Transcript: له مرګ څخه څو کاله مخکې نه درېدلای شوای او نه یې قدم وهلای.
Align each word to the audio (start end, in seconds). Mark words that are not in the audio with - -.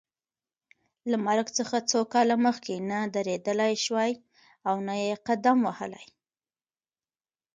له 1.09 1.17
مرګ 1.27 1.47
څخه 1.57 1.77
څو 1.89 1.99
کاله 2.13 2.35
مخکې 2.45 2.75
نه 2.89 2.99
درېدلای 3.15 3.73
شوای 3.85 4.11
او 4.67 4.75
نه 4.87 4.95
یې 5.03 5.13
قدم 5.27 5.57
وهلای. 5.63 6.07